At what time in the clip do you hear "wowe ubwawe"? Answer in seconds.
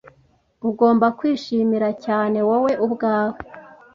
2.47-3.37